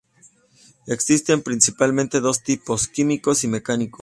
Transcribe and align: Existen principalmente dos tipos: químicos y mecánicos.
Existen 0.87 1.43
principalmente 1.43 2.21
dos 2.21 2.41
tipos: 2.41 2.87
químicos 2.87 3.43
y 3.43 3.47
mecánicos. 3.47 3.99